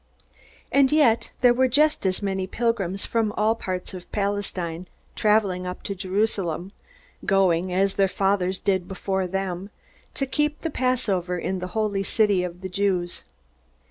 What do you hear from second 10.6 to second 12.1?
the Passover in the holy